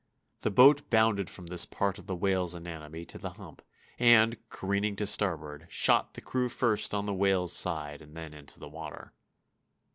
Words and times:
The 0.39 0.49
boat 0.49 0.89
bounded 0.89 1.29
from 1.29 1.45
this 1.45 1.63
part 1.63 1.99
of 1.99 2.07
the 2.07 2.15
whale's 2.15 2.55
anatomy 2.55 3.05
to 3.05 3.19
the 3.19 3.29
hump, 3.33 3.61
and, 3.99 4.35
careening 4.49 4.95
to 4.95 5.05
starboard, 5.05 5.67
shot 5.69 6.15
the 6.15 6.21
crew 6.21 6.49
first 6.49 6.95
on 6.95 7.05
the 7.05 7.13
whale's 7.13 7.53
side 7.53 8.01
and 8.01 8.17
then 8.17 8.33
into 8.33 8.59
the 8.59 8.67
water. 8.67 9.13